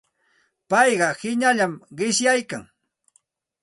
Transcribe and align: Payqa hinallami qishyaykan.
Payqa 0.69 1.09
hinallami 1.19 1.77
qishyaykan. 1.97 2.63